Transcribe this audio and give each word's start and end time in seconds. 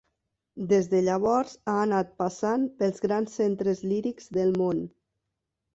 Des 0.71 0.87
de 0.93 1.01
llavors, 1.07 1.53
ha 1.67 1.75
anat 1.83 2.17
passant 2.23 2.67
pels 2.81 3.05
grans 3.07 3.39
centres 3.43 3.87
lírics 3.93 4.35
del 4.41 4.55
món. 4.63 4.87